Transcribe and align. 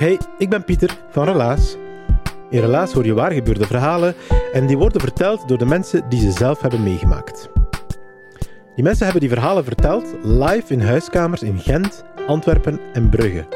Hey, 0.00 0.18
ik 0.38 0.48
ben 0.48 0.64
Pieter 0.64 0.98
van 1.10 1.24
Relaas. 1.24 1.76
In 2.50 2.60
Relaas 2.60 2.92
hoor 2.92 3.04
je 3.04 3.14
waargebeurde 3.14 3.66
verhalen 3.66 4.14
en 4.52 4.66
die 4.66 4.78
worden 4.78 5.00
verteld 5.00 5.48
door 5.48 5.58
de 5.58 5.66
mensen 5.66 6.08
die 6.08 6.20
ze 6.20 6.30
zelf 6.30 6.60
hebben 6.60 6.82
meegemaakt. 6.82 7.48
Die 8.74 8.84
mensen 8.84 9.04
hebben 9.04 9.20
die 9.20 9.30
verhalen 9.30 9.64
verteld 9.64 10.04
live 10.22 10.72
in 10.72 10.80
huiskamers 10.80 11.42
in 11.42 11.58
Gent, 11.58 12.04
Antwerpen 12.26 12.80
en 12.92 13.08
Brugge. 13.08 13.46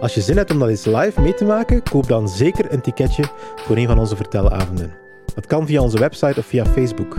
Als 0.00 0.14
je 0.14 0.20
zin 0.20 0.36
hebt 0.36 0.50
om 0.50 0.58
dat 0.58 0.68
eens 0.68 0.84
live 0.84 1.20
mee 1.20 1.34
te 1.34 1.44
maken, 1.44 1.82
koop 1.82 2.08
dan 2.08 2.28
zeker 2.28 2.72
een 2.72 2.80
ticketje 2.80 3.24
voor 3.56 3.76
een 3.76 3.86
van 3.86 3.98
onze 3.98 4.16
vertelavonden. 4.16 4.94
Dat 5.34 5.46
kan 5.46 5.66
via 5.66 5.80
onze 5.80 5.98
website 5.98 6.38
of 6.38 6.46
via 6.46 6.66
Facebook. 6.66 7.16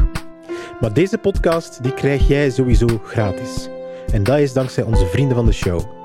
Maar 0.79 0.93
deze 0.93 1.17
podcast 1.17 1.83
die 1.83 1.93
krijg 1.93 2.27
jij 2.27 2.49
sowieso 2.49 2.87
gratis. 3.03 3.69
En 4.11 4.23
dat 4.23 4.39
is 4.39 4.53
dankzij 4.53 4.83
onze 4.83 5.05
vrienden 5.05 5.35
van 5.35 5.45
de 5.45 5.51
show. 5.51 6.02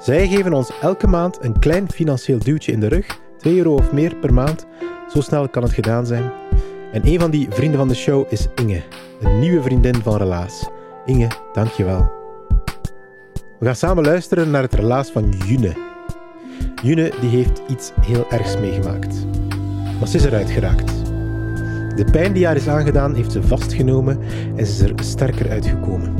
Zij 0.00 0.28
geven 0.28 0.52
ons 0.52 0.70
elke 0.80 1.06
maand 1.06 1.38
een 1.44 1.58
klein 1.58 1.90
financieel 1.90 2.38
duwtje 2.38 2.72
in 2.72 2.80
de 2.80 2.86
rug, 2.86 3.20
2 3.38 3.56
euro 3.56 3.74
of 3.74 3.92
meer 3.92 4.16
per 4.16 4.34
maand. 4.34 4.66
Zo 5.12 5.20
snel 5.20 5.48
kan 5.48 5.62
het 5.62 5.72
gedaan 5.72 6.06
zijn. 6.06 6.32
En 6.92 7.06
een 7.06 7.20
van 7.20 7.30
die 7.30 7.46
vrienden 7.50 7.78
van 7.78 7.88
de 7.88 7.94
show 7.94 8.26
is 8.32 8.46
Inge, 8.54 8.82
een 9.20 9.38
nieuwe 9.38 9.62
vriendin 9.62 9.94
van 9.94 10.16
Relaas. 10.16 10.68
Inge, 11.04 11.28
dankjewel. 11.52 12.10
We 13.58 13.66
gaan 13.66 13.76
samen 13.76 14.04
luisteren 14.04 14.50
naar 14.50 14.62
het 14.62 14.74
relaas 14.74 15.10
van 15.10 15.28
June. 15.28 15.76
June 16.82 17.12
die 17.20 17.30
heeft 17.30 17.62
iets 17.68 17.92
heel 18.00 18.26
ergs 18.30 18.58
meegemaakt. 18.58 19.26
Maar 19.98 20.08
ze 20.08 20.16
is 20.16 20.24
eruit 20.24 20.50
geraakt. 20.50 20.88
De 21.96 22.04
pijn 22.12 22.32
die 22.32 22.46
haar 22.46 22.56
is 22.56 22.68
aangedaan 22.68 23.14
heeft 23.14 23.32
ze 23.32 23.42
vastgenomen 23.42 24.18
en 24.56 24.66
ze 24.66 24.72
is 24.72 24.90
er 24.90 24.92
sterker 25.04 25.50
uitgekomen. 25.50 26.14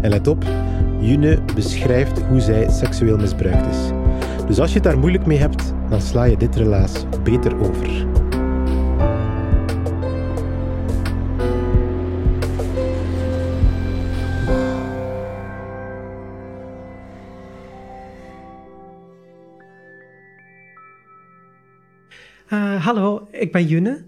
En 0.00 0.10
let 0.10 0.26
op, 0.26 0.44
June 1.00 1.38
beschrijft 1.54 2.22
hoe 2.22 2.40
zij 2.40 2.70
seksueel 2.70 3.16
misbruikt 3.16 3.66
is. 3.66 3.90
Dus 4.46 4.60
als 4.60 4.68
je 4.68 4.74
het 4.74 4.84
daar 4.84 4.98
moeilijk 4.98 5.26
mee 5.26 5.38
hebt, 5.38 5.74
dan 5.88 6.00
sla 6.00 6.24
je 6.24 6.36
dit 6.36 6.56
relaas 6.56 7.04
beter 7.22 7.60
over. 7.60 8.06
Uh, 22.52 22.84
hallo, 22.84 23.28
ik 23.30 23.52
ben 23.52 23.66
June. 23.66 24.04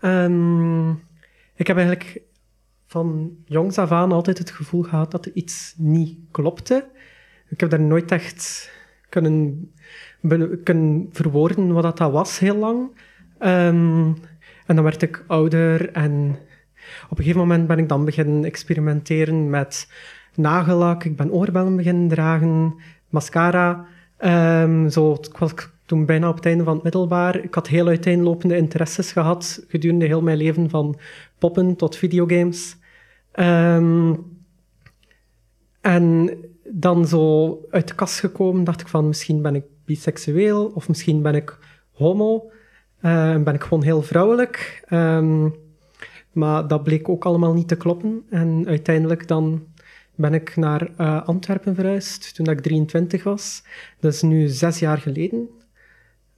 Um, 0.00 0.90
ik 1.54 1.66
heb 1.66 1.76
eigenlijk 1.76 2.22
van 2.94 3.36
jongs 3.44 3.78
af 3.78 3.90
aan 3.90 4.12
altijd 4.12 4.38
het 4.38 4.50
gevoel 4.50 4.82
gehad 4.82 5.10
dat 5.10 5.26
er 5.26 5.32
iets 5.34 5.74
niet 5.76 6.18
klopte. 6.30 6.86
Ik 7.48 7.60
heb 7.60 7.70
daar 7.70 7.80
nooit 7.80 8.10
echt 8.10 8.70
kunnen, 9.08 9.70
kunnen 10.64 11.08
verwoorden 11.12 11.72
wat 11.72 11.96
dat 11.96 12.12
was 12.12 12.38
heel 12.38 12.56
lang. 12.56 12.78
Um, 13.40 14.16
en 14.66 14.74
dan 14.74 14.82
werd 14.82 15.02
ik 15.02 15.24
ouder 15.26 15.90
en 15.92 16.38
op 17.04 17.18
een 17.18 17.24
gegeven 17.24 17.40
moment 17.40 17.66
ben 17.66 17.78
ik 17.78 17.88
dan 17.88 18.04
beginnen 18.04 18.44
experimenteren 18.44 19.50
met 19.50 19.90
nagellak. 20.34 21.04
Ik 21.04 21.16
ben 21.16 21.32
oorbellen 21.32 21.76
beginnen 21.76 22.08
dragen, 22.08 22.74
mascara. 23.08 23.86
Um, 24.24 24.90
zo, 24.90 25.12
ik 25.12 25.36
was 25.36 25.52
toen 25.86 26.06
bijna 26.06 26.28
op 26.28 26.36
het 26.36 26.46
einde 26.46 26.64
van 26.64 26.74
het 26.74 26.82
middelbaar. 26.82 27.44
Ik 27.44 27.54
had 27.54 27.68
heel 27.68 27.86
uiteenlopende 27.86 28.56
interesses 28.56 29.12
gehad 29.12 29.64
gedurende 29.68 30.06
heel 30.06 30.22
mijn 30.22 30.36
leven, 30.36 30.70
van 30.70 30.98
poppen 31.38 31.76
tot 31.76 31.96
videogames. 31.96 32.76
Um, 33.40 34.32
en 35.80 36.30
dan 36.70 37.06
zo 37.06 37.58
uit 37.70 37.88
de 37.88 37.94
kast 37.94 38.20
gekomen, 38.20 38.64
dacht 38.64 38.80
ik 38.80 38.88
van 38.88 39.06
misschien 39.06 39.42
ben 39.42 39.54
ik 39.54 39.64
biseksueel 39.84 40.66
of 40.66 40.88
misschien 40.88 41.22
ben 41.22 41.34
ik 41.34 41.58
homo. 41.92 42.50
Uh, 43.02 43.42
ben 43.42 43.54
ik 43.54 43.62
gewoon 43.62 43.82
heel 43.82 44.02
vrouwelijk. 44.02 44.84
Um, 44.90 45.54
maar 46.32 46.68
dat 46.68 46.82
bleek 46.82 47.08
ook 47.08 47.24
allemaal 47.24 47.52
niet 47.52 47.68
te 47.68 47.76
kloppen. 47.76 48.22
En 48.30 48.64
uiteindelijk 48.66 49.28
dan 49.28 49.66
ben 50.14 50.34
ik 50.34 50.56
naar 50.56 50.90
uh, 51.00 51.22
Antwerpen 51.26 51.74
verhuisd 51.74 52.34
toen 52.34 52.46
ik 52.46 52.60
23 52.60 53.22
was. 53.22 53.64
Dat 54.00 54.12
is 54.12 54.22
nu 54.22 54.48
zes 54.48 54.78
jaar 54.78 54.98
geleden. 54.98 55.48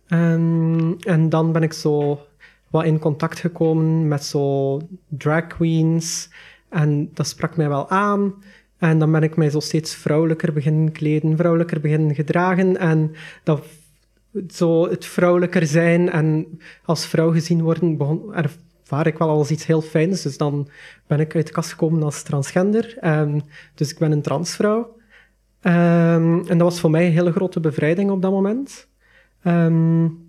En 0.07 1.29
dan 1.29 1.53
ben 1.53 1.63
ik 1.63 1.73
zo 1.73 2.21
wat 2.71 2.85
in 2.85 2.99
contact 2.99 3.39
gekomen 3.39 4.09
met 4.09 4.25
zo 4.25 4.81
drag 5.09 5.47
queens 5.47 6.31
en 6.77 7.11
dat 7.15 7.27
sprak 7.27 7.57
mij 7.57 7.69
wel 7.69 7.91
aan. 7.91 8.35
En 8.79 8.99
dan 8.99 9.13
ben 9.13 9.23
ik 9.23 9.37
mij 9.37 9.51
zo 9.51 9.61
steeds 9.61 9.95
vrouwelijker 9.95 10.53
beginnen 10.53 10.93
kleden, 10.93 11.37
vrouwelijker 11.37 11.81
beginnen 11.81 12.15
gedragen. 12.15 12.77
En 12.77 13.13
dat 13.45 13.65
zo 14.51 14.89
het 14.89 15.07
vrouwelijker 15.07 15.67
zijn 15.67 16.11
en 16.11 16.59
als 16.85 17.07
vrouw 17.07 17.33
gezien 17.33 17.63
worden, 17.63 17.99
ervaar 18.33 19.07
ik 19.07 19.19
wel 19.19 19.29
als 19.29 19.51
iets 19.51 19.67
heel 19.67 19.81
fijns. 19.81 20.23
Dus 20.23 20.37
dan 20.37 20.69
ben 21.07 21.21
ik 21.21 21.35
uit 21.35 21.47
de 21.47 21.53
kast 21.53 21.71
gekomen 21.71 22.03
als 22.03 22.23
transgender. 22.23 22.97
Um, 23.05 23.43
dus 23.75 23.91
ik 23.91 23.99
ben 23.99 24.13
een 24.13 24.23
transvrouw. 24.23 24.97
Um, 25.63 26.47
en 26.49 26.59
dat 26.59 26.61
was 26.61 26.81
voor 26.81 26.91
mij 26.91 27.07
een 27.07 27.13
hele 27.13 27.33
grote 27.33 27.61
bevrijding 27.61 28.11
op 28.11 28.23
dat 28.23 28.31
moment. 28.31 28.89
Um, 29.45 30.25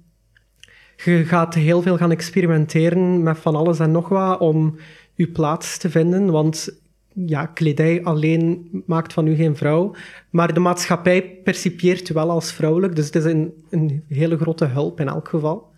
je 0.95 1.25
gaat 1.25 1.53
heel 1.53 1.81
veel 1.81 1.97
gaan 1.97 2.11
experimenteren 2.11 3.23
met 3.23 3.37
van 3.37 3.55
alles 3.55 3.79
en 3.79 3.91
nog 3.91 4.09
wat 4.09 4.39
om 4.39 4.75
je 5.17 5.27
plaats 5.27 5.77
te 5.77 5.89
vinden. 5.89 6.31
Want 6.31 6.79
ja, 7.13 7.45
kledij 7.45 8.03
alleen 8.03 8.69
maakt 8.85 9.13
van 9.13 9.27
u 9.27 9.35
geen 9.35 9.55
vrouw. 9.55 9.95
Maar 10.29 10.53
de 10.53 10.59
maatschappij 10.59 11.39
percipieert 11.43 12.09
u 12.09 12.13
wel 12.13 12.29
als 12.29 12.51
vrouwelijk. 12.51 12.95
Dus 12.95 13.05
het 13.05 13.15
is 13.15 13.23
een, 13.23 13.53
een 13.69 14.03
hele 14.07 14.37
grote 14.37 14.65
hulp 14.65 14.99
in 14.99 15.07
elk 15.07 15.27
geval. 15.27 15.69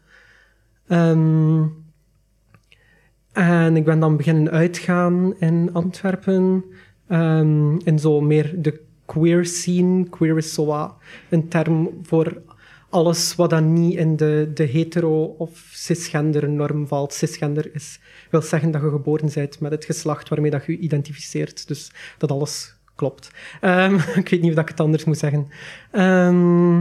Um, 0.88 1.88
en 3.32 3.76
ik 3.76 3.86
ben 3.86 4.00
dan 4.00 4.18
beginnen 4.18 4.52
uitgaan 4.52 5.34
in 5.40 5.70
Antwerpen. 5.74 6.64
Um, 7.10 7.80
in 7.84 8.00
zo 8.00 8.22
meer 8.22 8.62
de 8.62 8.82
queer 9.06 9.46
scene. 9.46 10.10
Queer 10.10 10.38
is 10.38 10.54
zo 10.54 10.96
een 11.30 11.48
term 11.48 11.90
voor 12.04 12.42
alles 12.90 13.36
wat 13.36 13.50
dan 13.50 13.74
niet 13.74 13.98
in 13.98 14.16
de, 14.16 14.52
de 14.54 14.64
hetero- 14.64 15.36
of 15.38 15.70
cisgender 15.72 16.50
norm 16.50 16.88
valt. 16.88 17.14
Cisgender 17.14 17.70
is, 17.74 18.00
wil 18.30 18.42
zeggen 18.42 18.72
dat 18.72 18.82
je 18.82 18.90
geboren 18.90 19.32
bent 19.34 19.60
met 19.60 19.72
het 19.72 19.86
geslacht 19.86 20.30
waarmee 20.30 20.52
dat 20.52 20.66
je 20.66 20.78
identificeert. 20.78 21.68
Dus 21.68 21.92
dat 22.18 22.32
alles 22.32 22.76
klopt. 22.96 23.32
Um, 23.62 23.96
ik 24.22 24.30
weet 24.30 24.42
niet 24.42 24.54
of 24.54 24.60
ik 24.60 24.68
het 24.68 24.80
anders 24.80 25.04
moet 25.04 25.18
zeggen. 25.18 25.48
Um, 25.92 26.80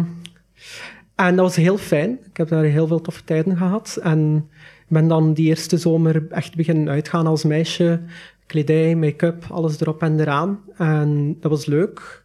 en 1.14 1.36
dat 1.36 1.44
was 1.44 1.56
heel 1.56 1.78
fijn. 1.78 2.18
Ik 2.30 2.36
heb 2.36 2.48
daar 2.48 2.64
heel 2.64 2.86
veel 2.86 3.00
toffe 3.00 3.24
tijden 3.24 3.56
gehad. 3.56 3.98
En 4.02 4.50
ben 4.88 5.08
dan 5.08 5.34
die 5.34 5.46
eerste 5.46 5.76
zomer 5.76 6.26
echt 6.30 6.56
beginnen 6.56 6.88
uitgaan 6.88 7.26
als 7.26 7.44
meisje. 7.44 8.00
Kledij, 8.46 8.94
make-up, 8.96 9.44
alles 9.50 9.80
erop 9.80 10.02
en 10.02 10.20
eraan. 10.20 10.60
En 10.76 11.36
dat 11.40 11.50
was 11.50 11.66
leuk. 11.66 12.24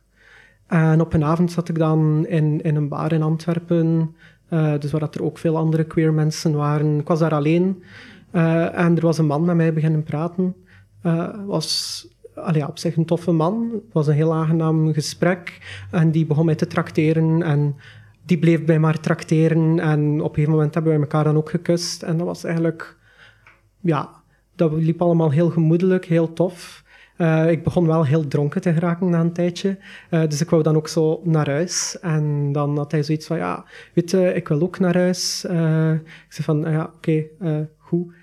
En 0.74 1.02
op 1.02 1.14
een 1.14 1.24
avond 1.24 1.52
zat 1.52 1.70
ik 1.70 1.78
dan 1.78 2.26
in, 2.28 2.62
in 2.62 2.76
een 2.76 2.88
bar 2.88 3.12
in 3.12 3.22
Antwerpen, 3.22 4.16
uh, 4.50 4.74
dus 4.80 4.92
waar 4.92 5.00
dat 5.00 5.16
er 5.16 5.24
ook 5.24 5.38
veel 5.38 5.58
andere 5.58 5.84
queer 5.84 6.14
mensen 6.14 6.56
waren. 6.56 7.00
Ik 7.00 7.08
was 7.08 7.20
daar 7.20 7.34
alleen 7.34 7.84
uh, 8.32 8.80
en 8.80 8.96
er 8.96 9.02
was 9.02 9.18
een 9.18 9.26
man 9.26 9.46
met 9.46 9.56
mij 9.56 9.74
beginnen 9.74 10.04
praten. 10.04 10.56
uh, 11.04 11.30
was 11.46 12.08
allee, 12.36 12.68
op 12.68 12.78
zich 12.78 12.96
een 12.96 13.06
toffe 13.06 13.32
man. 13.32 13.70
Het 13.72 13.94
was 13.94 14.08
een 14.08 14.14
heel 14.14 14.34
aangenaam 14.34 14.94
gesprek. 14.94 15.60
En 15.92 16.12
die 16.12 16.26
begon 16.26 16.46
mij 16.46 16.56
te 16.56 16.68
trakteren. 16.68 17.44
En 17.44 17.76
die 18.26 18.40
bleef 18.40 18.66
bij 18.66 18.80
maar 18.80 19.00
trakteren. 19.00 19.80
En 19.80 20.00
op 20.00 20.30
een 20.30 20.34
gegeven 20.34 20.52
moment 20.52 20.74
hebben 20.74 20.92
wij 20.92 21.02
elkaar 21.02 21.24
dan 21.24 21.36
ook 21.36 21.50
gekust. 21.50 22.04
En 22.04 22.18
dat 22.18 22.26
was 22.26 22.44
eigenlijk... 22.44 22.98
Ja, 23.80 24.10
dat 24.56 24.72
liep 24.72 25.02
allemaal 25.02 25.32
heel 25.32 25.50
gemoedelijk, 25.50 26.06
heel 26.06 26.34
tof. 26.34 26.83
Uh, 27.24 27.52
ik 27.52 27.64
begon 27.64 27.88
wel 27.88 28.06
heel 28.06 28.28
dronken 28.28 28.62
te 28.62 28.74
geraken 28.74 29.10
na 29.10 29.20
een 29.20 29.34
tijdje. 29.34 29.78
Uh, 30.10 30.28
dus 30.28 30.42
ik 30.42 30.50
wou 30.50 30.64
dan 30.64 30.76
ook 30.76 30.88
zo 30.88 31.22
naar 31.24 31.50
huis. 31.50 31.98
En 32.02 32.52
dan 32.52 32.78
had 32.78 32.92
hij 32.92 33.04
zoiets 33.04 33.28
van, 33.28 33.38
ja, 33.38 33.66
weet 33.94 34.12
je, 34.12 34.34
ik 34.34 34.48
wil 34.48 34.62
ook 34.62 34.80
naar 34.80 34.96
huis. 34.96 35.46
Uh, 35.50 35.94
ik 35.94 36.26
zei 36.30 36.44
van, 36.44 36.72
ja, 36.72 36.92
oké, 36.96 37.24
goed. 37.78 38.14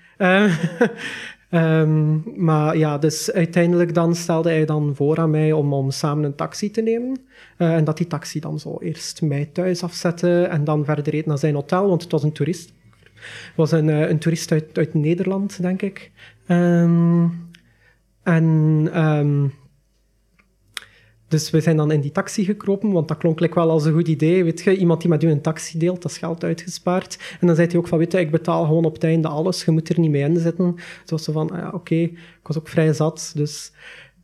Um, 1.49 2.23
maar 2.45 2.77
ja, 2.77 2.97
dus 2.97 3.31
uiteindelijk 3.31 3.93
dan 3.93 4.15
stelde 4.15 4.49
hij 4.49 4.65
dan 4.65 4.95
voor 4.95 5.19
aan 5.19 5.29
mij 5.29 5.51
om, 5.51 5.73
om 5.73 5.91
samen 5.91 6.23
een 6.23 6.35
taxi 6.35 6.71
te 6.71 6.81
nemen. 6.81 7.19
En 7.57 7.83
dat 7.83 7.97
die 7.97 8.07
taxi 8.07 8.39
dan 8.39 8.59
zo 8.59 8.77
eerst 8.79 9.21
mij 9.21 9.45
thuis 9.45 9.83
afzette 9.83 10.43
en 10.43 10.63
dan 10.63 10.85
verder 10.85 11.13
reed 11.13 11.25
naar 11.25 11.37
zijn 11.37 11.55
hotel, 11.55 11.87
want 11.87 12.01
het 12.01 12.11
was 12.11 12.23
een 12.23 12.31
toerist. 12.31 12.73
Het 13.13 13.55
was 13.55 13.71
een, 13.71 13.87
een 13.87 14.19
toerist 14.19 14.51
uit, 14.51 14.77
uit 14.77 14.93
Nederland, 14.93 15.61
denk 15.61 15.81
ik. 15.81 16.11
Um, 16.47 17.49
en 18.23 18.43
um, 18.95 19.53
dus 21.27 21.49
we 21.49 21.61
zijn 21.61 21.77
dan 21.77 21.91
in 21.91 22.01
die 22.01 22.11
taxi 22.11 22.45
gekropen, 22.45 22.91
want 22.91 23.07
dat 23.07 23.17
klonk 23.17 23.53
wel 23.55 23.69
als 23.69 23.85
een 23.85 23.93
goed 23.93 24.07
idee. 24.07 24.43
Weet 24.43 24.61
je, 24.61 24.77
iemand 24.77 25.01
die 25.01 25.09
met 25.09 25.23
u 25.23 25.29
een 25.29 25.41
taxi 25.41 25.77
deelt, 25.77 26.01
dat 26.01 26.11
is 26.11 26.17
geld 26.17 26.43
uitgespaard. 26.43 27.37
En 27.39 27.47
dan 27.47 27.55
zei 27.55 27.67
hij 27.67 27.77
ook 27.77 27.87
van, 27.87 27.97
weet 27.97 28.11
je, 28.11 28.19
ik 28.19 28.31
betaal 28.31 28.65
gewoon 28.65 28.85
op 28.85 28.93
het 28.93 29.03
einde 29.03 29.27
alles, 29.27 29.65
je 29.65 29.71
moet 29.71 29.89
er 29.89 29.99
niet 29.99 30.11
mee 30.11 30.23
inzetten. 30.23 30.75
Dus 30.75 31.11
was 31.11 31.23
ze 31.23 31.31
van, 31.31 31.51
ah 31.51 31.57
ja, 31.57 31.67
oké, 31.67 31.75
okay. 31.75 32.03
ik 32.03 32.39
was 32.43 32.57
ook 32.57 32.67
vrij 32.67 32.93
zat, 32.93 33.31
dus 33.35 33.73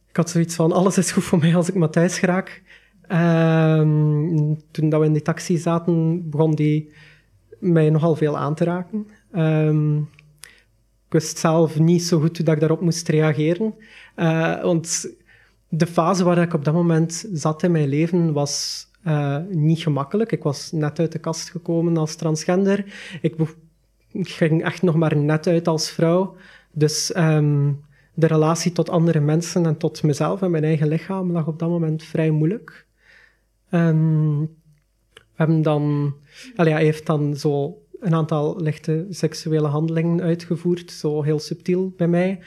ik 0.09 0.15
had 0.15 0.29
zoiets 0.29 0.55
van, 0.55 0.71
alles 0.71 0.97
is 0.97 1.11
goed 1.11 1.23
voor 1.23 1.39
mij 1.39 1.55
als 1.55 1.69
ik 1.69 1.75
maar 1.75 1.89
thuis 1.89 2.19
raak. 2.19 2.63
Um, 3.11 4.57
toen 4.71 4.89
dat 4.89 4.99
we 4.99 5.05
in 5.05 5.13
die 5.13 5.21
taxi 5.21 5.57
zaten, 5.57 6.29
begon 6.29 6.55
die 6.55 6.91
mij 7.59 7.89
nogal 7.89 8.15
veel 8.15 8.37
aan 8.37 8.55
te 8.55 8.63
raken. 8.63 9.07
Um, 9.35 10.09
ik 11.07 11.13
wist 11.13 11.37
zelf 11.37 11.79
niet 11.79 12.03
zo 12.03 12.19
goed 12.19 12.37
hoe 12.37 12.45
dat 12.45 12.53
ik 12.53 12.59
daarop 12.59 12.81
moest 12.81 13.07
reageren. 13.07 13.73
Uh, 14.15 14.61
want 14.61 15.15
de 15.69 15.87
fase 15.87 16.23
waar 16.23 16.37
ik 16.37 16.53
op 16.53 16.65
dat 16.65 16.73
moment 16.73 17.29
zat 17.33 17.63
in 17.63 17.71
mijn 17.71 17.87
leven 17.87 18.33
was 18.33 18.85
uh, 19.05 19.37
niet 19.49 19.79
gemakkelijk. 19.79 20.31
Ik 20.31 20.43
was 20.43 20.71
net 20.71 20.99
uit 20.99 21.11
de 21.11 21.19
kast 21.19 21.49
gekomen 21.49 21.97
als 21.97 22.15
transgender. 22.15 22.85
Ik 23.21 23.35
ging 24.11 24.63
echt 24.63 24.81
nog 24.81 24.95
maar 24.95 25.17
net 25.17 25.47
uit 25.47 25.67
als 25.67 25.89
vrouw. 25.89 26.35
Dus 26.71 27.15
um, 27.17 27.83
de 28.13 28.27
relatie 28.27 28.71
tot 28.71 28.89
andere 28.89 29.19
mensen 29.19 29.65
en 29.65 29.77
tot 29.77 30.03
mezelf 30.03 30.41
en 30.41 30.51
mijn 30.51 30.63
eigen 30.63 30.87
lichaam 30.87 31.31
lag 31.31 31.47
op 31.47 31.59
dat 31.59 31.69
moment 31.69 32.03
vrij 32.03 32.31
moeilijk. 32.31 32.85
Um, 33.71 34.39
we 35.13 35.43
hebben 35.43 35.61
dan... 35.61 36.15
Allee, 36.55 36.73
hij 36.73 36.83
heeft 36.83 37.05
dan 37.05 37.35
zo 37.35 37.81
een 37.99 38.13
aantal 38.13 38.59
lichte 38.61 39.05
seksuele 39.09 39.67
handelingen 39.67 40.21
uitgevoerd, 40.21 40.91
zo 40.91 41.23
heel 41.23 41.39
subtiel 41.39 41.93
bij 41.97 42.07
mij 42.07 42.39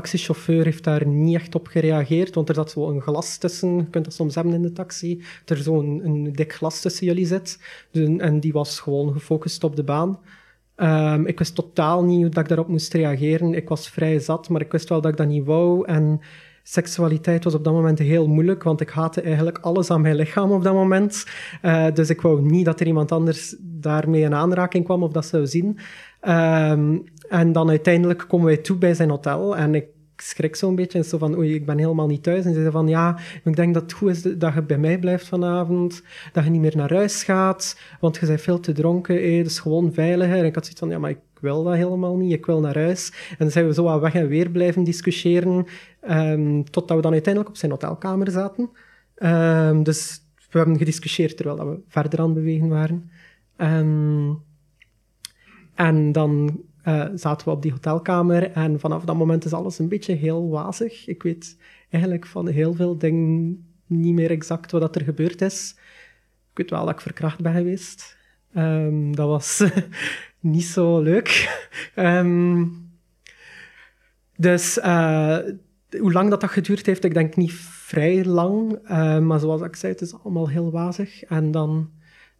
taxichauffeur 0.00 0.64
heeft 0.64 0.84
daar 0.84 1.06
niet 1.06 1.34
echt 1.34 1.54
op 1.54 1.66
gereageerd, 1.66 2.34
want 2.34 2.48
er 2.48 2.54
zat 2.54 2.70
zo 2.70 2.88
een 2.88 3.00
glas 3.00 3.36
tussen. 3.38 3.76
Je 3.76 3.90
kunt 3.90 4.04
dat 4.04 4.14
soms 4.14 4.34
hebben 4.34 4.54
in 4.54 4.62
de 4.62 4.72
taxi. 4.72 5.22
Dat 5.44 5.56
er 5.56 5.62
zo'n 5.64 6.00
een, 6.04 6.32
dik 6.32 6.52
glas 6.52 6.80
tussen 6.80 7.06
jullie 7.06 7.26
zit. 7.26 7.58
Dus, 7.90 8.18
en 8.18 8.40
die 8.40 8.52
was 8.52 8.80
gewoon 8.80 9.12
gefocust 9.12 9.64
op 9.64 9.76
de 9.76 9.84
baan. 9.84 10.18
Um, 10.76 11.26
ik 11.26 11.38
wist 11.38 11.54
totaal 11.54 12.04
niet 12.04 12.20
hoe 12.20 12.28
dat 12.28 12.42
ik 12.42 12.48
daarop 12.48 12.68
moest 12.68 12.92
reageren. 12.92 13.54
Ik 13.54 13.68
was 13.68 13.88
vrij 13.88 14.18
zat, 14.18 14.48
maar 14.48 14.60
ik 14.60 14.72
wist 14.72 14.88
wel 14.88 15.00
dat 15.00 15.10
ik 15.10 15.16
dat 15.16 15.28
niet 15.28 15.44
wou. 15.44 15.86
En 15.86 16.20
seksualiteit 16.68 17.44
was 17.44 17.54
op 17.54 17.64
dat 17.64 17.72
moment 17.72 17.98
heel 17.98 18.28
moeilijk, 18.28 18.62
want 18.62 18.80
ik 18.80 18.88
haatte 18.88 19.20
eigenlijk 19.20 19.58
alles 19.58 19.90
aan 19.90 20.00
mijn 20.00 20.16
lichaam 20.16 20.50
op 20.50 20.62
dat 20.62 20.74
moment. 20.74 21.26
Uh, 21.62 21.86
dus 21.94 22.10
ik 22.10 22.20
wou 22.20 22.42
niet 22.42 22.64
dat 22.64 22.80
er 22.80 22.86
iemand 22.86 23.12
anders 23.12 23.56
daarmee 23.60 24.22
in 24.22 24.34
aanraking 24.34 24.84
kwam 24.84 25.02
of 25.02 25.12
dat 25.12 25.26
zou 25.26 25.46
zien. 25.46 25.78
Um, 26.28 27.04
en 27.28 27.52
dan 27.52 27.68
uiteindelijk 27.68 28.24
komen 28.28 28.46
wij 28.46 28.56
toe 28.56 28.76
bij 28.76 28.94
zijn 28.94 29.10
hotel 29.10 29.56
en 29.56 29.74
ik 29.74 29.86
schrik 30.16 30.56
zo'n 30.56 30.74
beetje 30.74 30.98
en 30.98 31.04
zo 31.04 31.18
van, 31.18 31.36
oei, 31.36 31.54
ik 31.54 31.66
ben 31.66 31.78
helemaal 31.78 32.06
niet 32.06 32.22
thuis. 32.22 32.44
En 32.44 32.54
ze 32.54 32.60
zei 32.60 32.70
van, 32.70 32.88
ja, 32.88 33.18
ik 33.44 33.56
denk 33.56 33.74
dat 33.74 33.82
het 33.82 33.92
goed 33.92 34.10
is 34.10 34.22
dat 34.22 34.54
je 34.54 34.62
bij 34.62 34.78
mij 34.78 34.98
blijft 34.98 35.28
vanavond, 35.28 36.02
dat 36.32 36.44
je 36.44 36.50
niet 36.50 36.60
meer 36.60 36.76
naar 36.76 36.92
huis 36.92 37.24
gaat, 37.24 37.80
want 38.00 38.16
je 38.16 38.26
bent 38.26 38.40
veel 38.40 38.60
te 38.60 38.72
dronken, 38.72 39.16
eh, 39.16 39.38
is 39.38 39.58
gewoon 39.58 39.92
veiliger. 39.92 40.36
En 40.36 40.44
ik 40.44 40.54
had 40.54 40.64
zoiets 40.64 40.80
van, 40.80 40.90
ja, 40.90 40.98
maar 40.98 41.10
ik 41.10 41.18
wil 41.46 41.62
dat 41.62 41.74
helemaal 41.74 42.16
niet, 42.16 42.32
ik 42.32 42.46
wil 42.46 42.60
naar 42.60 42.74
huis. 42.74 43.12
En 43.30 43.36
dan 43.38 43.50
zijn 43.50 43.66
we 43.66 43.74
zo 43.74 43.88
aan 43.88 44.00
weg 44.00 44.14
en 44.14 44.28
weer 44.28 44.50
blijven 44.50 44.84
discussiëren, 44.84 45.66
um, 46.10 46.70
totdat 46.70 46.96
we 46.96 47.02
dan 47.02 47.12
uiteindelijk 47.12 47.54
op 47.54 47.60
zijn 47.60 47.70
hotelkamer 47.70 48.30
zaten. 48.30 48.70
Um, 49.18 49.82
dus 49.82 50.20
we 50.50 50.58
hebben 50.58 50.78
gediscussieerd 50.78 51.36
terwijl 51.36 51.70
we 51.70 51.80
verder 51.88 52.18
aan 52.18 52.24
het 52.24 52.34
bewegen 52.34 52.68
waren. 52.68 53.10
Um, 53.56 54.42
en 55.74 56.12
dan 56.12 56.60
uh, 56.84 57.06
zaten 57.14 57.48
we 57.48 57.54
op 57.54 57.62
die 57.62 57.72
hotelkamer 57.72 58.50
en 58.50 58.80
vanaf 58.80 59.04
dat 59.04 59.16
moment 59.16 59.44
is 59.44 59.52
alles 59.52 59.78
een 59.78 59.88
beetje 59.88 60.14
heel 60.14 60.48
wazig. 60.48 61.06
Ik 61.06 61.22
weet 61.22 61.56
eigenlijk 61.90 62.26
van 62.26 62.48
heel 62.48 62.74
veel 62.74 62.98
dingen 62.98 63.64
niet 63.86 64.14
meer 64.14 64.30
exact 64.30 64.70
wat 64.70 64.96
er 64.96 65.02
gebeurd 65.02 65.42
is. 65.42 65.74
Ik 66.50 66.58
weet 66.58 66.70
wel 66.70 66.84
dat 66.84 66.94
ik 66.94 67.00
verkracht 67.00 67.40
ben 67.40 67.54
geweest. 67.54 68.15
Um, 68.56 69.16
dat 69.16 69.28
was 69.28 69.64
niet 70.40 70.64
zo 70.64 71.00
leuk. 71.00 71.58
um, 71.96 72.84
dus 74.36 74.78
uh, 74.78 75.38
hoe 75.98 76.12
lang 76.12 76.30
dat, 76.30 76.40
dat 76.40 76.50
geduurd 76.50 76.86
heeft, 76.86 77.04
ik 77.04 77.14
denk 77.14 77.36
niet 77.36 77.52
vrij 77.52 78.24
lang. 78.24 78.78
Uh, 78.90 79.18
maar 79.18 79.40
zoals 79.40 79.62
ik 79.62 79.76
zei, 79.76 79.92
het 79.92 80.00
is 80.00 80.14
allemaal 80.22 80.48
heel 80.48 80.70
wazig. 80.70 81.22
En 81.22 81.50
dan 81.50 81.90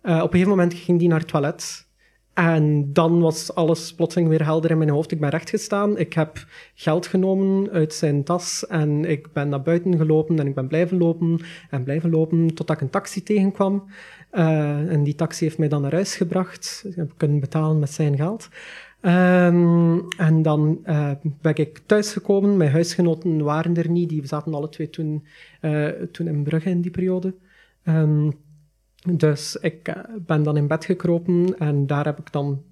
op 0.02 0.12
een 0.12 0.20
gegeven 0.20 0.48
moment 0.48 0.74
ging 0.74 0.98
die 0.98 1.08
naar 1.08 1.18
het 1.18 1.28
toilet. 1.28 1.86
En 2.36 2.92
dan 2.92 3.20
was 3.20 3.54
alles 3.54 3.94
plotseling 3.94 4.28
weer 4.28 4.44
helder 4.44 4.70
in 4.70 4.78
mijn 4.78 4.90
hoofd. 4.90 5.10
Ik 5.10 5.20
ben 5.20 5.30
rechtgestaan. 5.30 5.98
Ik 5.98 6.12
heb 6.12 6.46
geld 6.74 7.06
genomen 7.06 7.70
uit 7.70 7.94
zijn 7.94 8.24
tas 8.24 8.66
en 8.66 9.04
ik 9.04 9.32
ben 9.32 9.48
naar 9.48 9.62
buiten 9.62 9.96
gelopen 9.96 10.38
en 10.38 10.46
ik 10.46 10.54
ben 10.54 10.66
blijven 10.66 10.98
lopen 10.98 11.40
en 11.70 11.84
blijven 11.84 12.10
lopen 12.10 12.54
totdat 12.54 12.76
ik 12.76 12.82
een 12.82 12.90
taxi 12.90 13.22
tegenkwam. 13.22 13.90
Uh, 14.32 14.92
en 14.92 15.04
die 15.04 15.14
taxi 15.14 15.44
heeft 15.44 15.58
mij 15.58 15.68
dan 15.68 15.82
naar 15.82 15.92
huis 15.92 16.16
gebracht. 16.16 16.84
Ik 16.86 16.94
heb 16.94 17.12
kunnen 17.16 17.40
betalen 17.40 17.78
met 17.78 17.90
zijn 17.90 18.16
geld. 18.16 18.48
Um, 19.06 20.08
en 20.16 20.42
dan 20.42 20.78
uh, 20.84 21.10
ben 21.22 21.56
ik 21.56 21.78
thuisgekomen. 21.86 22.56
Mijn 22.56 22.70
huisgenoten 22.70 23.42
waren 23.42 23.76
er 23.76 23.90
niet. 23.90 24.08
Die 24.08 24.26
zaten 24.26 24.54
alle 24.54 24.68
twee 24.68 24.90
toen, 24.90 25.26
uh, 25.60 25.88
toen 25.88 26.26
in 26.26 26.42
Brugge 26.42 26.70
in 26.70 26.80
die 26.80 26.90
periode. 26.90 27.34
Um, 27.84 28.32
dus 29.16 29.56
ik 29.56 29.88
eh, 29.88 30.02
ben 30.26 30.42
dan 30.42 30.56
in 30.56 30.66
bed 30.66 30.84
gekropen 30.84 31.58
en 31.58 31.86
daar 31.86 32.04
heb 32.04 32.18
ik 32.18 32.32
dan 32.32 32.62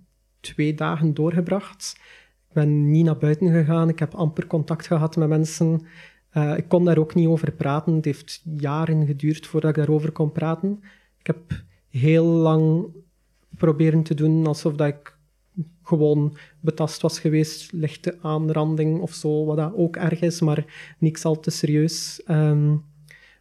twee 0.40 0.74
dagen 0.74 1.14
doorgebracht. 1.14 1.96
Ik 2.48 2.54
ben 2.54 2.90
niet 2.90 3.04
naar 3.04 3.16
buiten 3.16 3.48
gegaan, 3.48 3.88
ik 3.88 3.98
heb 3.98 4.14
amper 4.14 4.46
contact 4.46 4.86
gehad 4.86 5.16
met 5.16 5.28
mensen. 5.28 5.86
Ik 6.56 6.68
kon 6.68 6.84
daar 6.84 6.98
ook 6.98 7.14
niet 7.14 7.28
over 7.28 7.52
praten. 7.52 7.94
Het 7.94 8.04
heeft 8.04 8.42
jaren 8.56 9.06
geduurd 9.06 9.46
voordat 9.46 9.70
ik 9.70 9.76
daarover 9.76 10.12
kon 10.12 10.32
praten. 10.32 10.82
Ik 11.24 11.34
heb 11.34 11.62
heel 11.88 12.24
lang 12.24 12.86
proberen 13.56 14.02
te 14.02 14.14
doen 14.14 14.46
alsof 14.46 14.74
dat 14.74 14.88
ik 14.88 15.16
gewoon 15.82 16.36
betast 16.60 17.02
was 17.02 17.18
geweest, 17.20 17.72
lichte 17.72 18.18
aanranding 18.22 19.00
of 19.00 19.12
zo, 19.12 19.44
wat 19.44 19.56
dat 19.56 19.72
ook 19.74 19.96
erg 19.96 20.20
is, 20.20 20.40
maar 20.40 20.94
niks 20.98 21.24
al 21.24 21.40
te 21.40 21.50
serieus. 21.50 22.22
Um, 22.28 22.84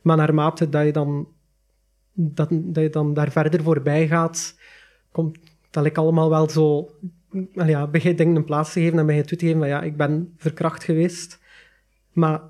maar 0.01 0.17
naarmate 0.17 0.69
dat 0.69 0.85
je 0.85 0.91
dan 0.91 1.27
dat, 2.13 2.49
dat 2.51 2.83
je 2.83 2.89
dan 2.89 3.13
daar 3.13 3.31
verder 3.31 3.63
voorbij 3.63 4.07
gaat, 4.07 4.59
komt 5.11 5.37
dat 5.69 5.85
ik 5.85 5.97
allemaal 5.97 6.29
wel 6.29 6.49
zo... 6.49 6.89
Ja, 7.53 7.87
begin 7.87 8.15
dingen 8.15 8.35
een 8.35 8.43
plaats 8.43 8.73
te 8.73 8.79
geven 8.79 8.99
en 8.99 9.05
begin 9.05 9.23
toe 9.23 9.37
te 9.37 9.45
geven 9.45 9.59
van 9.59 9.69
ja, 9.69 9.81
ik 9.81 9.97
ben 9.97 10.33
verkracht 10.37 10.83
geweest. 10.83 11.39
Maar 12.11 12.41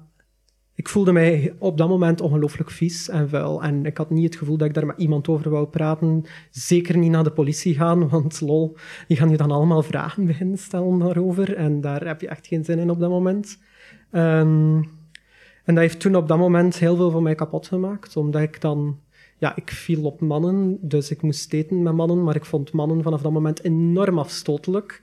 ik 0.75 0.89
voelde 0.89 1.11
mij 1.11 1.55
op 1.59 1.77
dat 1.77 1.89
moment 1.89 2.21
ongelooflijk 2.21 2.71
vies 2.71 3.09
en 3.09 3.29
vuil. 3.29 3.63
En 3.63 3.85
ik 3.85 3.97
had 3.97 4.09
niet 4.09 4.23
het 4.23 4.35
gevoel 4.35 4.57
dat 4.57 4.67
ik 4.67 4.73
daar 4.73 4.85
met 4.85 4.97
iemand 4.97 5.27
over 5.27 5.49
wou 5.49 5.67
praten. 5.67 6.23
Zeker 6.51 6.97
niet 6.97 7.11
naar 7.11 7.23
de 7.23 7.31
politie 7.31 7.75
gaan, 7.75 8.09
want 8.09 8.41
lol, 8.41 8.75
die 9.07 9.17
gaan 9.17 9.29
je 9.29 9.37
dan 9.37 9.51
allemaal 9.51 9.83
vragen 9.83 10.25
beginnen 10.25 10.57
stellen 10.57 10.99
daarover. 10.99 11.55
En 11.55 11.81
daar 11.81 12.07
heb 12.07 12.21
je 12.21 12.27
echt 12.27 12.47
geen 12.47 12.65
zin 12.65 12.79
in 12.79 12.89
op 12.89 12.99
dat 12.99 13.09
moment. 13.09 13.59
Um, 14.11 14.75
en 15.63 15.75
dat 15.75 15.83
heeft 15.83 15.99
toen 15.99 16.15
op 16.15 16.27
dat 16.27 16.37
moment 16.37 16.77
heel 16.77 16.95
veel 16.95 17.11
van 17.11 17.23
mij 17.23 17.35
kapot 17.35 17.67
gemaakt, 17.67 18.17
omdat 18.17 18.41
ik 18.41 18.61
dan 18.61 18.99
ja, 19.37 19.55
ik 19.55 19.69
viel 19.71 20.03
op 20.03 20.21
mannen, 20.21 20.77
dus 20.81 21.11
ik 21.11 21.21
moest 21.21 21.51
daten 21.51 21.83
met 21.83 21.93
mannen, 21.93 22.23
maar 22.23 22.35
ik 22.35 22.45
vond 22.45 22.71
mannen 22.71 23.03
vanaf 23.03 23.21
dat 23.21 23.31
moment 23.31 23.63
enorm 23.63 24.19
afstotelijk. 24.19 25.01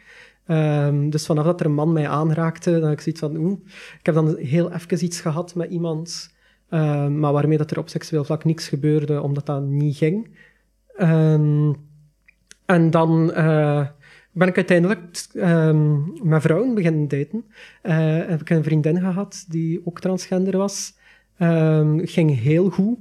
Um, 0.50 1.10
dus 1.10 1.26
vanaf 1.26 1.44
dat 1.44 1.60
er 1.60 1.66
een 1.66 1.74
man 1.74 1.92
mij 1.92 2.08
aanraakte, 2.08 2.80
dan 2.80 2.90
ik 2.90 3.00
zoiets 3.00 3.20
van, 3.20 3.36
oeh, 3.36 3.58
ik 3.98 4.06
heb 4.06 4.14
dan 4.14 4.36
heel 4.36 4.72
even 4.72 5.04
iets 5.04 5.20
gehad 5.20 5.54
met 5.54 5.70
iemand, 5.70 6.34
um, 6.70 7.18
maar 7.18 7.32
waarmee 7.32 7.58
dat 7.58 7.70
er 7.70 7.78
op 7.78 7.88
seksueel 7.88 8.24
vlak 8.24 8.44
niks 8.44 8.68
gebeurde, 8.68 9.22
omdat 9.22 9.46
dat 9.46 9.62
niet 9.62 9.96
ging. 9.96 10.36
Um, 11.00 11.76
en 12.66 12.90
dan 12.90 13.30
uh, 13.36 13.86
ben 14.32 14.48
ik 14.48 14.56
uiteindelijk 14.56 15.26
met 16.22 16.42
vrouwen 16.42 16.74
beginnen 16.74 17.08
daten. 17.08 17.44
Uh, 17.82 18.28
heb 18.28 18.40
ik 18.40 18.50
een 18.50 18.64
vriendin 18.64 18.98
gehad 18.98 19.44
die 19.48 19.86
ook 19.86 20.00
transgender 20.00 20.56
was. 20.56 20.98
Ging 21.96 22.40
heel 22.40 22.70
goed. 22.70 22.98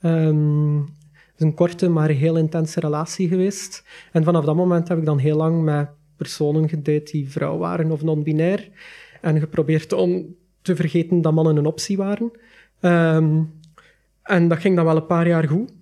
Een 0.00 1.54
korte, 1.54 1.88
maar 1.88 2.08
heel 2.08 2.36
intense 2.36 2.80
relatie 2.80 3.28
geweest. 3.28 3.84
En 4.12 4.24
vanaf 4.24 4.44
dat 4.44 4.56
moment 4.56 4.88
heb 4.88 4.98
ik 4.98 5.04
dan 5.04 5.18
heel 5.18 5.36
lang 5.36 5.62
met 5.62 5.88
personen 6.22 6.68
gedate 6.68 7.12
die 7.12 7.30
vrouw 7.30 7.58
waren 7.58 7.90
of 7.90 8.02
non-binair. 8.02 8.68
En 9.20 9.38
geprobeerd 9.38 9.92
om 9.92 10.36
te 10.62 10.76
vergeten 10.76 11.20
dat 11.20 11.32
mannen 11.32 11.56
een 11.56 11.66
optie 11.66 11.96
waren. 11.96 12.30
Um, 12.80 13.60
en 14.22 14.48
dat 14.48 14.58
ging 14.58 14.76
dan 14.76 14.84
wel 14.84 14.96
een 14.96 15.06
paar 15.06 15.28
jaar 15.28 15.48
goed. 15.48 15.72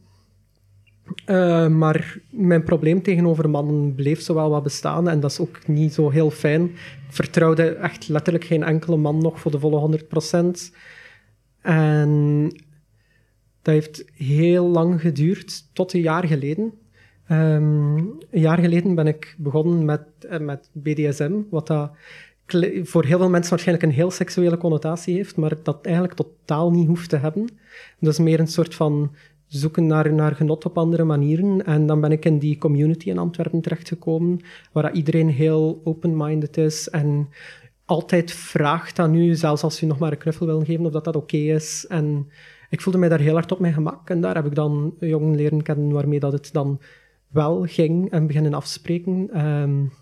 Uh, 1.26 1.68
maar 1.68 2.18
mijn 2.30 2.62
probleem 2.62 3.02
tegenover 3.02 3.50
mannen 3.50 3.94
bleef 3.94 4.20
zowel 4.20 4.50
wat 4.50 4.62
bestaan 4.62 5.08
en 5.08 5.20
dat 5.20 5.30
is 5.30 5.40
ook 5.40 5.66
niet 5.66 5.94
zo 5.94 6.10
heel 6.10 6.30
fijn. 6.30 6.64
Ik 6.64 7.14
vertrouwde 7.16 7.68
echt 7.68 8.08
letterlijk 8.08 8.44
geen 8.44 8.62
enkele 8.62 8.96
man 8.96 9.18
nog 9.18 9.40
voor 9.40 9.50
de 9.50 9.58
volle 9.58 9.98
100%. 10.70 10.76
En 11.60 12.42
dat 13.62 13.74
heeft 13.74 14.04
heel 14.14 14.68
lang 14.68 15.00
geduurd, 15.00 15.74
tot 15.74 15.92
een 15.92 16.00
jaar 16.00 16.26
geleden. 16.26 16.72
Um, 17.32 17.96
een 18.30 18.40
jaar 18.40 18.58
geleden 18.58 18.94
ben 18.94 19.06
ik 19.06 19.34
begonnen 19.38 19.84
met, 19.84 20.02
uh, 20.30 20.38
met 20.38 20.70
BDSM, 20.72 21.32
wat 21.50 21.66
dat 21.66 21.90
voor 22.82 23.04
heel 23.04 23.18
veel 23.18 23.30
mensen 23.30 23.50
waarschijnlijk 23.50 23.86
een 23.86 23.96
heel 23.96 24.10
seksuele 24.10 24.56
connotatie 24.56 25.14
heeft, 25.14 25.36
maar 25.36 25.52
dat 25.62 25.84
eigenlijk 25.84 26.14
totaal 26.14 26.70
niet 26.70 26.86
hoeft 26.86 27.08
te 27.08 27.16
hebben. 27.16 27.48
Dat 28.00 28.12
is 28.12 28.18
meer 28.18 28.40
een 28.40 28.46
soort 28.46 28.74
van 28.74 29.14
zoeken 29.46 29.86
naar, 29.86 30.12
naar 30.12 30.34
genot 30.34 30.64
op 30.64 30.78
andere 30.78 31.04
manieren. 31.04 31.64
En 31.66 31.86
dan 31.86 32.00
ben 32.00 32.12
ik 32.12 32.24
in 32.24 32.38
die 32.38 32.58
community 32.58 33.08
in 33.08 33.18
Antwerpen 33.18 33.60
terechtgekomen, 33.60 34.40
waar 34.72 34.92
iedereen 34.92 35.28
heel 35.28 35.80
open-minded 35.84 36.56
is 36.56 36.88
en 36.88 37.28
altijd 37.84 38.32
vraagt 38.32 38.98
aan 38.98 39.14
u, 39.14 39.34
zelfs 39.34 39.62
als 39.62 39.82
u 39.82 39.86
nog 39.86 39.98
maar 39.98 40.12
een 40.12 40.18
knuffel 40.18 40.46
wil 40.46 40.64
geven, 40.64 40.86
of 40.86 40.92
dat 40.92 41.04
dat 41.04 41.16
oké 41.16 41.36
is. 41.36 41.86
En 41.88 42.30
ik 42.70 42.80
voelde 42.80 42.98
mij 42.98 43.08
daar 43.08 43.20
heel 43.20 43.34
hard 43.34 43.52
op 43.52 43.58
mijn 43.58 43.72
gemak. 43.72 44.10
En 44.10 44.20
daar 44.20 44.34
heb 44.34 44.46
ik 44.46 44.54
dan 44.54 44.94
jongen 45.00 45.36
leren 45.36 45.62
kennen 45.62 45.92
waarmee 45.92 46.20
dat 46.20 46.32
het 46.32 46.52
dan 46.52 46.80
wel 47.30 47.66
ging 47.66 48.10
en 48.10 48.26
beginnen 48.26 48.54
afspreken. 48.54 49.46
Um, 49.46 49.92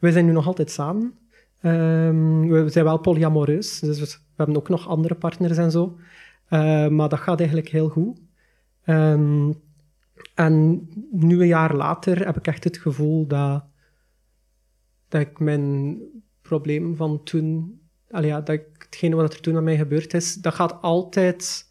wij 0.00 0.10
zijn 0.10 0.26
nu 0.26 0.32
nog 0.32 0.46
altijd 0.46 0.70
samen. 0.70 1.18
Um, 1.62 2.48
we 2.48 2.68
zijn 2.68 2.84
wel 2.84 2.98
polyamoreus, 2.98 3.80
dus 3.80 4.00
we 4.00 4.18
hebben 4.36 4.56
ook 4.56 4.68
nog 4.68 4.88
andere 4.88 5.14
partners 5.14 5.58
en 5.58 5.70
zo. 5.70 5.98
Uh, 6.50 6.88
maar 6.88 7.08
dat 7.08 7.18
gaat 7.18 7.38
eigenlijk 7.38 7.68
heel 7.68 7.88
goed. 7.88 8.20
Um, 8.86 9.54
en 10.34 10.88
nu 11.10 11.40
een 11.40 11.46
jaar 11.46 11.74
later 11.74 12.26
heb 12.26 12.36
ik 12.36 12.46
echt 12.46 12.64
het 12.64 12.76
gevoel 12.76 13.26
dat, 13.26 13.64
dat 15.08 15.20
ik 15.20 15.38
mijn 15.38 15.98
probleem 16.42 16.96
van 16.96 17.22
toen, 17.22 17.80
ja, 18.08 18.40
dat 18.40 18.48
ik, 18.48 18.66
hetgene 18.78 19.16
wat 19.16 19.32
er 19.32 19.40
toen 19.40 19.54
met 19.54 19.62
mij 19.62 19.76
gebeurd 19.76 20.14
is, 20.14 20.34
dat 20.34 20.54
gaat 20.54 20.82
altijd, 20.82 21.70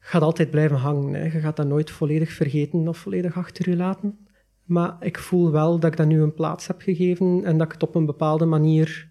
gaat 0.00 0.22
altijd 0.22 0.50
blijven 0.50 0.76
hangen. 0.76 1.14
Hè. 1.14 1.24
Je 1.24 1.40
gaat 1.40 1.56
dat 1.56 1.66
nooit 1.66 1.90
volledig 1.90 2.32
vergeten 2.32 2.88
of 2.88 2.98
volledig 2.98 3.36
achter 3.36 3.70
je 3.70 3.76
laten. 3.76 4.18
Maar 4.64 4.96
ik 5.00 5.18
voel 5.18 5.50
wel 5.50 5.78
dat 5.78 5.90
ik 5.90 5.96
dat 5.96 6.06
nu 6.06 6.22
een 6.22 6.34
plaats 6.34 6.66
heb 6.66 6.80
gegeven 6.80 7.44
en 7.44 7.58
dat 7.58 7.66
ik 7.66 7.72
het 7.72 7.82
op 7.82 7.94
een 7.94 8.06
bepaalde 8.06 8.44
manier 8.44 9.08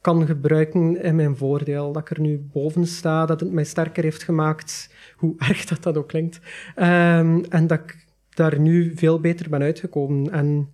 kan 0.00 0.26
gebruiken 0.26 1.02
in 1.02 1.16
mijn 1.16 1.36
voordeel. 1.36 1.92
Dat 1.92 2.02
ik 2.02 2.16
er 2.16 2.20
nu 2.20 2.48
boven 2.52 2.86
sta, 2.86 3.26
dat 3.26 3.40
het 3.40 3.52
mij 3.52 3.64
sterker 3.64 4.02
heeft 4.02 4.22
gemaakt, 4.22 4.94
hoe 5.16 5.34
erg 5.48 5.64
dat 5.64 5.82
dat 5.82 5.96
ook 5.96 6.08
klinkt. 6.08 6.40
Um, 6.76 7.44
en 7.44 7.66
dat 7.66 7.80
ik 7.80 8.06
daar 8.34 8.60
nu 8.60 8.92
veel 8.96 9.20
beter 9.20 9.50
ben 9.50 9.62
uitgekomen. 9.62 10.30
En 10.32 10.72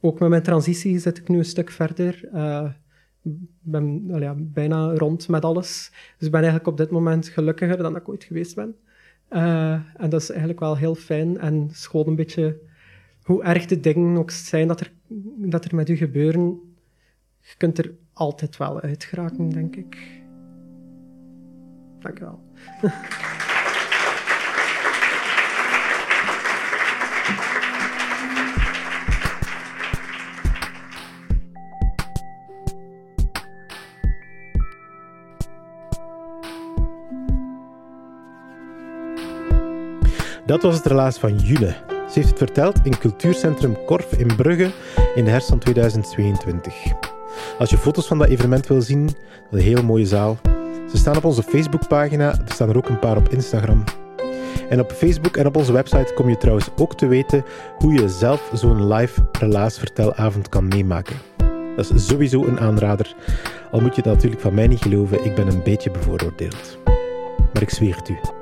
ook 0.00 0.18
met 0.18 0.28
mijn 0.28 0.42
transitie 0.42 0.98
zit 0.98 1.18
ik 1.18 1.28
nu 1.28 1.38
een 1.38 1.44
stuk 1.44 1.70
verder. 1.70 2.28
Uh, 2.34 2.70
ben 3.60 4.04
ja, 4.18 4.34
bijna 4.38 4.94
rond 4.94 5.28
met 5.28 5.44
alles. 5.44 5.90
Dus 6.16 6.26
ik 6.26 6.32
ben 6.32 6.40
eigenlijk 6.40 6.66
op 6.66 6.76
dit 6.76 6.90
moment 6.90 7.28
gelukkiger 7.28 7.76
dan 7.76 7.96
ik 7.96 8.08
ooit 8.08 8.24
geweest 8.24 8.54
ben. 8.54 8.76
Uh, 9.30 9.72
en 9.72 10.10
dat 10.10 10.20
is 10.20 10.30
eigenlijk 10.30 10.60
wel 10.60 10.76
heel 10.76 10.94
fijn 10.94 11.38
en 11.38 11.68
schoon 11.72 12.06
een 12.06 12.14
beetje 12.14 12.58
hoe 13.22 13.42
erg 13.42 13.66
de 13.66 13.80
dingen 13.80 14.18
ook 14.18 14.30
zijn 14.30 14.68
dat 14.68 14.80
er, 14.80 14.92
dat 15.36 15.64
er 15.64 15.74
met 15.74 15.88
u 15.88 15.96
gebeuren. 15.96 16.60
Je 17.40 17.54
kunt 17.56 17.78
er 17.78 17.94
altijd 18.12 18.56
wel 18.56 18.80
uit 18.80 19.04
geraken, 19.04 19.50
denk 19.50 19.76
ik. 19.76 20.22
Dank 22.00 22.18
je 22.18 22.24
wel. 22.24 22.42
Dat 40.50 40.62
was 40.62 40.76
het 40.76 40.86
relaas 40.86 41.18
van 41.18 41.36
Jule. 41.36 41.74
Ze 41.88 42.12
heeft 42.12 42.28
het 42.28 42.38
verteld 42.38 42.80
in 42.82 42.98
cultuurcentrum 42.98 43.84
Korf 43.84 44.12
in 44.12 44.36
Brugge 44.36 44.70
in 45.14 45.24
de 45.24 45.30
herfst 45.30 45.48
van 45.48 45.58
2022. 45.58 46.74
Als 47.58 47.70
je 47.70 47.78
foto's 47.78 48.06
van 48.06 48.18
dat 48.18 48.28
evenement 48.28 48.66
wil 48.66 48.80
zien, 48.80 49.06
dat 49.06 49.14
een 49.50 49.60
heel 49.60 49.82
mooie 49.82 50.06
zaal. 50.06 50.38
Ze 50.90 50.96
staan 50.96 51.16
op 51.16 51.24
onze 51.24 51.42
Facebookpagina, 51.42 52.32
er 52.32 52.52
staan 52.52 52.68
er 52.68 52.76
ook 52.76 52.88
een 52.88 52.98
paar 52.98 53.16
op 53.16 53.28
Instagram. 53.28 53.84
En 54.68 54.80
op 54.80 54.92
Facebook 54.92 55.36
en 55.36 55.46
op 55.46 55.56
onze 55.56 55.72
website 55.72 56.14
kom 56.14 56.28
je 56.28 56.36
trouwens 56.36 56.68
ook 56.76 56.96
te 56.96 57.06
weten 57.06 57.44
hoe 57.78 57.92
je 57.92 58.08
zelf 58.08 58.50
zo'n 58.54 58.92
live 58.92 59.20
relaasvertelavond 59.32 60.48
kan 60.48 60.68
meemaken. 60.68 61.16
Dat 61.76 61.90
is 61.94 62.06
sowieso 62.06 62.44
een 62.44 62.60
aanrader, 62.60 63.14
al 63.70 63.80
moet 63.80 63.96
je 63.96 64.02
dat 64.02 64.14
natuurlijk 64.14 64.42
van 64.42 64.54
mij 64.54 64.66
niet 64.66 64.82
geloven, 64.82 65.24
ik 65.24 65.34
ben 65.34 65.48
een 65.48 65.62
beetje 65.62 65.90
bevooroordeeld. 65.90 66.78
Maar 67.52 67.62
ik 67.62 67.70
zweer 67.70 67.96
het 67.96 68.08
u. 68.08 68.39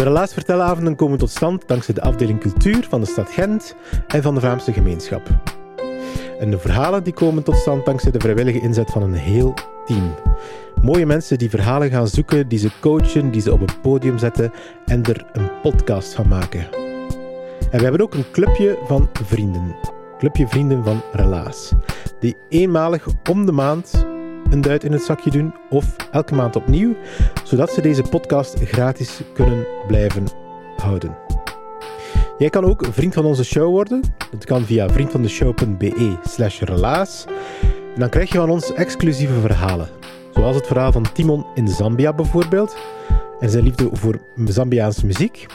De 0.00 0.06
relaasvertelavonden 0.06 0.96
komen 0.96 1.18
tot 1.18 1.30
stand 1.30 1.68
dankzij 1.68 1.94
de 1.94 2.02
afdeling 2.02 2.40
cultuur 2.40 2.86
van 2.88 3.00
de 3.00 3.06
stad 3.06 3.30
Gent 3.30 3.74
en 4.08 4.22
van 4.22 4.34
de 4.34 4.40
Vlaamse 4.40 4.72
gemeenschap. 4.72 5.22
En 6.38 6.50
de 6.50 6.58
verhalen 6.58 7.04
die 7.04 7.12
komen 7.12 7.42
tot 7.42 7.56
stand 7.56 7.84
dankzij 7.84 8.10
de 8.10 8.20
vrijwillige 8.20 8.60
inzet 8.60 8.90
van 8.90 9.02
een 9.02 9.14
heel 9.14 9.54
team. 9.84 10.14
Mooie 10.82 11.06
mensen 11.06 11.38
die 11.38 11.50
verhalen 11.50 11.90
gaan 11.90 12.08
zoeken, 12.08 12.48
die 12.48 12.58
ze 12.58 12.70
coachen, 12.80 13.30
die 13.30 13.40
ze 13.40 13.52
op 13.52 13.60
een 13.60 13.80
podium 13.82 14.18
zetten 14.18 14.52
en 14.86 15.02
er 15.02 15.26
een 15.32 15.50
podcast 15.62 16.14
van 16.14 16.28
maken. 16.28 16.68
En 17.70 17.78
we 17.78 17.82
hebben 17.82 18.00
ook 18.00 18.14
een 18.14 18.30
clubje 18.30 18.78
van 18.86 19.08
vrienden. 19.24 19.76
Clubje 20.18 20.48
Vrienden 20.48 20.84
van 20.84 21.00
Relaas. 21.12 21.72
Die 22.20 22.36
eenmalig 22.48 23.06
om 23.30 23.46
de 23.46 23.52
maand 23.52 24.06
een 24.50 24.60
duit 24.60 24.84
in 24.84 24.92
het 24.92 25.02
zakje 25.02 25.30
doen 25.30 25.54
of 25.70 25.96
elke 26.10 26.34
maand 26.34 26.56
opnieuw, 26.56 26.96
zodat 27.44 27.70
ze 27.70 27.80
deze 27.80 28.02
podcast 28.02 28.58
gratis 28.64 29.20
kunnen 29.34 29.66
blijven 29.86 30.26
houden. 30.76 31.16
Jij 32.38 32.50
kan 32.50 32.64
ook 32.64 32.86
vriend 32.90 33.14
van 33.14 33.24
onze 33.24 33.44
show 33.44 33.70
worden. 33.70 34.02
Dat 34.30 34.44
kan 34.44 34.64
via 34.64 34.88
vriendvandeshow.be 34.88 36.16
slash 36.22 36.60
relaas. 36.60 37.24
En 37.94 38.00
dan 38.00 38.08
krijg 38.08 38.32
je 38.32 38.38
van 38.38 38.50
ons 38.50 38.72
exclusieve 38.72 39.40
verhalen. 39.40 39.88
Zoals 40.34 40.56
het 40.56 40.66
verhaal 40.66 40.92
van 40.92 41.12
Timon 41.12 41.46
in 41.54 41.68
Zambia 41.68 42.12
bijvoorbeeld. 42.12 42.76
En 43.40 43.50
zijn 43.50 43.64
liefde 43.64 43.88
voor 43.92 44.18
Zambiaanse 44.44 45.06
muziek. 45.06 45.46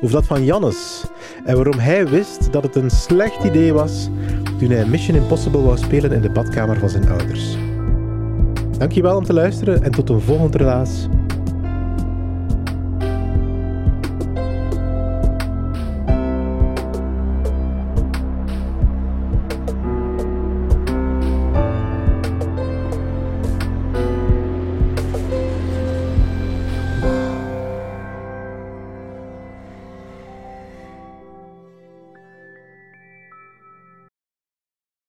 Of 0.00 0.10
dat 0.10 0.26
van 0.26 0.44
Jannes. 0.44 1.04
En 1.44 1.54
waarom 1.54 1.78
hij 1.78 2.08
wist 2.08 2.52
dat 2.52 2.62
het 2.62 2.74
een 2.74 2.90
slecht 2.90 3.44
idee 3.44 3.72
was 3.72 4.08
toen 4.58 4.70
hij 4.70 4.86
Mission 4.86 5.16
Impossible 5.16 5.62
wou 5.62 5.78
spelen 5.78 6.12
in 6.12 6.20
de 6.20 6.30
badkamer 6.30 6.78
van 6.78 6.88
zijn 6.90 7.08
ouders. 7.08 7.56
Dankjewel 8.78 9.16
om 9.16 9.24
te 9.24 9.32
luisteren 9.32 9.82
en 9.82 9.90
tot 9.90 10.08
een 10.08 10.20
volgende 10.20 10.58
relaas. 10.58 11.08